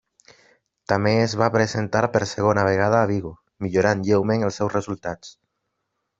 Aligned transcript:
També 0.93 1.11
es 1.25 1.35
va 1.41 1.49
presentar 1.55 2.01
per 2.15 2.21
segona 2.31 2.65
vegada 2.69 3.03
a 3.03 3.11
Vigo, 3.13 3.35
millorant 3.67 4.03
lleument 4.09 4.49
els 4.49 4.59
seus 4.63 4.75
resultats. 4.79 5.33